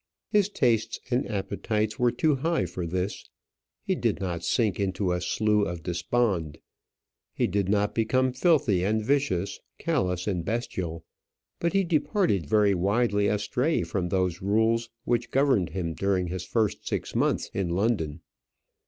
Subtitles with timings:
[0.31, 3.29] His tastes and appetites were too high for this.
[3.83, 6.57] He did not sink into a slough of despond.
[7.35, 11.05] He did not become filthy and vicious, callous and bestial;
[11.59, 16.87] but he departed very widely astray from those rules which governed him during his first
[16.87, 18.21] six months in London.